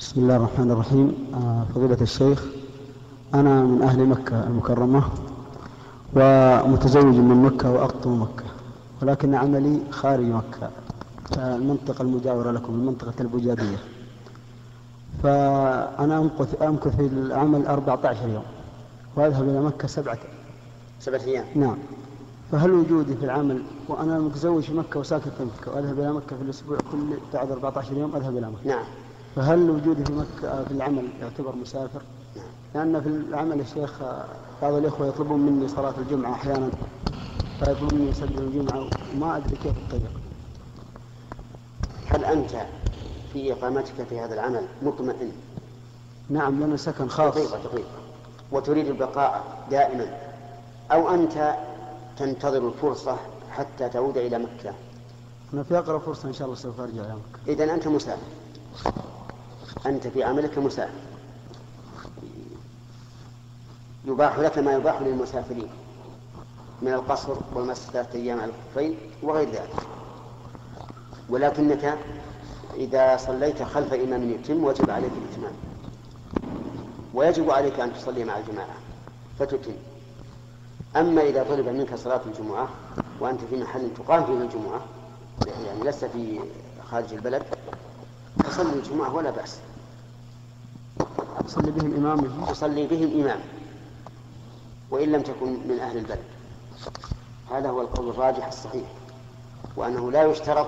بسم 0.00 0.20
الله 0.20 0.36
الرحمن 0.36 0.70
الرحيم. 0.70 1.14
آه، 1.34 1.64
فضيلة 1.74 1.96
الشيخ 2.00 2.44
أنا 3.34 3.62
من 3.62 3.82
أهل 3.82 4.06
مكة 4.06 4.44
المكرمة 4.46 5.02
ومتزوج 6.14 7.14
من 7.14 7.42
مكة 7.42 7.72
وأقطن 7.72 8.10
مكة 8.18 8.44
ولكن 9.02 9.34
عملي 9.34 9.80
خارج 9.90 10.24
مكة 10.24 10.70
المنطقة 11.36 12.02
المجاورة 12.02 12.50
لكم 12.50 12.74
المنطقة 12.74 13.12
البجادية. 13.20 13.76
فأنا 15.22 16.18
أمكث 16.18 16.62
أمكث 16.62 16.96
في 16.96 17.06
العمل 17.06 17.66
14 17.66 18.28
يوم 18.28 18.42
وأذهب 19.16 19.48
إلى 19.48 19.60
مكة 19.60 19.88
سبعة 19.88 20.18
سبعة 21.00 21.20
أيام. 21.20 21.44
نعم. 21.54 21.76
فهل 22.52 22.70
وجودي 22.70 23.16
في 23.16 23.24
العمل 23.24 23.62
وأنا 23.88 24.18
متزوج 24.18 24.62
في 24.62 24.74
مكة 24.74 25.00
وساكن 25.00 25.30
في 25.38 25.44
مكة 25.44 25.72
وأذهب 25.74 25.98
إلى 25.98 26.12
مكة 26.12 26.36
في 26.36 26.42
الأسبوع 26.42 26.78
كل 26.92 27.16
بعد 27.34 27.50
14 27.50 27.92
يوم 27.96 28.16
أذهب 28.16 28.36
إلى 28.36 28.46
مكة؟ 28.46 28.68
نعم. 28.68 28.84
فهل 29.36 29.70
وجودي 29.70 30.04
في 30.04 30.12
مكة 30.12 30.64
في 30.64 30.70
العمل 30.70 31.08
يعتبر 31.20 31.56
مسافر؟ 31.56 32.02
لأن 32.74 33.00
في 33.00 33.08
العمل 33.08 33.60
يا 33.60 33.64
شيخ 33.64 33.92
بعض 34.62 34.72
الإخوة 34.74 35.06
يطلبون 35.06 35.40
مني 35.40 35.68
صلاة 35.68 35.94
الجمعة 35.98 36.32
أحيانا 36.32 36.70
فيطلبون 37.58 37.94
مني 37.94 38.10
أسجل 38.10 38.38
الجمعة 38.38 38.90
وما 39.14 39.36
أدري 39.36 39.56
كيف 39.56 39.76
الطريق. 39.78 40.10
هل 42.06 42.24
أنت 42.24 42.50
في 43.32 43.52
إقامتك 43.52 44.02
في 44.08 44.20
هذا 44.20 44.34
العمل 44.34 44.62
مطمئن 44.82 45.32
نعم 46.30 46.62
لنا 46.64 46.76
سكن 46.76 47.08
خاص 47.08 47.34
دقيقة 47.34 47.58
دقيقة 47.64 47.88
وتريد 48.52 48.86
البقاء 48.86 49.44
دائما 49.70 50.06
أو 50.92 51.14
أنت 51.14 51.54
تنتظر 52.18 52.68
الفرصة 52.68 53.16
حتى 53.50 53.88
تعود 53.88 54.18
إلى 54.18 54.38
مكة 54.38 54.74
أنا 55.54 55.62
في 55.62 55.78
أقرب 55.78 56.00
فرصة 56.00 56.28
إن 56.28 56.32
شاء 56.32 56.44
الله 56.44 56.56
سوف 56.56 56.80
أرجع 56.80 57.02
إلى 57.02 57.14
مكة. 57.14 57.52
إذا 57.52 57.74
أنت 57.74 57.88
مسافر 57.88 58.22
أنت 59.86 60.06
في 60.06 60.24
عملك 60.24 60.58
مسافر. 60.58 61.00
يباح 64.04 64.38
لك 64.38 64.58
ما 64.58 64.72
يباح 64.72 65.02
للمسافرين 65.02 65.70
من 66.82 66.92
القصر 66.92 67.32
والمسح 67.54 67.90
ثلاثة 67.90 68.18
أيام 68.18 68.40
على 68.40 68.50
الخفين 68.50 68.98
وغير 69.22 69.48
ذلك. 69.48 69.74
ولكنك 71.28 71.98
إذا 72.74 73.16
صليت 73.16 73.62
خلف 73.62 73.92
إمام 73.92 74.30
يتم 74.30 74.64
وجب 74.64 74.90
عليك 74.90 75.10
الإتمام. 75.12 75.52
ويجب 77.14 77.50
عليك 77.50 77.80
أن 77.80 77.94
تصلي 77.94 78.24
مع 78.24 78.38
الجماعة 78.38 78.74
فتتم. 79.38 79.72
أما 80.96 81.22
إذا 81.22 81.42
طلب 81.42 81.68
منك 81.68 81.94
صلاة 81.94 82.20
الجمعة 82.26 82.68
وأنت 83.20 83.40
في 83.50 83.56
محل 83.56 83.90
تقام 83.94 84.24
فيه 84.24 84.32
الجمعة 84.32 84.80
يعني 85.66 85.82
لست 85.84 86.04
في 86.04 86.40
خارج 86.90 87.12
البلد 87.12 87.42
فصلي 88.44 88.72
الجمعة 88.72 89.14
ولا 89.14 89.30
بأس. 89.30 89.58
أصلي 91.50 91.70
بهم 91.70 91.94
إمامهم 91.94 92.44
تصلي 92.44 92.86
بهم 92.86 93.20
إمام. 93.20 93.40
وإن 94.90 95.12
لم 95.12 95.22
تكن 95.22 95.68
من 95.68 95.78
أهل 95.80 95.96
البلد. 95.96 96.24
هذا 97.50 97.70
هو 97.70 97.80
القول 97.80 98.08
الراجح 98.08 98.46
الصحيح. 98.46 98.88
وأنه 99.76 100.10
لا 100.10 100.22
يشترط 100.22 100.66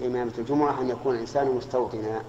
لإمامة 0.00 0.32
الجمعة 0.38 0.80
أن 0.80 0.90
يكون 0.90 1.14
الإنسان 1.14 1.54
مستوطنا. 1.56 2.22